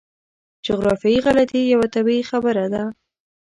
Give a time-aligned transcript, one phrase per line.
[0.65, 2.83] جغرافیایي غلطي یوه طبیعي خبره ده.